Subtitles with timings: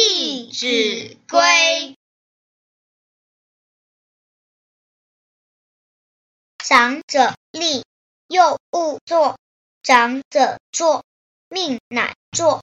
[0.00, 1.96] 弟子规
[6.58, 7.84] 长者立
[8.28, 9.40] 幼勿坐
[9.82, 11.04] 长者坐
[11.48, 12.62] 命乃坐